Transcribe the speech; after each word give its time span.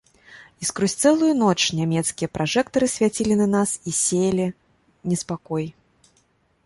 І 0.63 0.67
скрозь 0.69 0.95
цэлую 1.03 1.29
ноч 1.41 1.57
нямецкія 1.81 2.29
пражэктары 2.37 2.85
свяцілі 2.95 3.33
на 3.45 3.49
нас 3.55 3.69
і 3.93 3.97
сеялі 4.01 4.47
неспакой. 5.13 5.65